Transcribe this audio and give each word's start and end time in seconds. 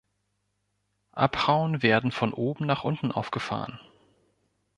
Abhauen 1.13 1.83
werden 1.83 2.11
von 2.11 2.33
oben 2.33 2.65
nach 2.65 2.83
unten 2.83 3.11
aufgefahren. 3.11 3.79